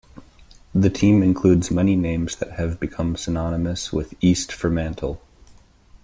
[0.73, 5.21] The team includes many names that have become synonymous with East Fremantle.